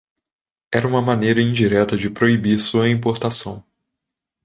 [0.73, 3.63] Era uma maneira indireta de proibir sua importação.